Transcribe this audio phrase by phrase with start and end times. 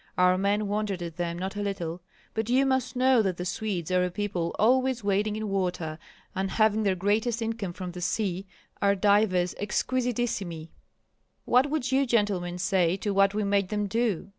[0.17, 2.01] Our men wondered at them not a little,
[2.33, 5.99] for you must know that the Swedes as a people always wading in water
[6.33, 8.47] and having their greatest income from the sea,
[8.81, 10.69] are divers exquisitissimi.
[11.45, 14.29] What would you, gentlemen, say to what we made them do?